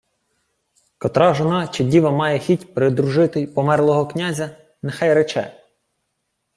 —Котра 0.97 1.33
жона 1.33 1.67
чи 1.67 1.83
діва 1.83 2.11
має 2.11 2.39
хіть 2.39 2.73
придружити 2.73 3.47
померлого 3.47 4.07
князя, 4.07 4.57
нехай 4.81 5.13
рече. 5.13 5.61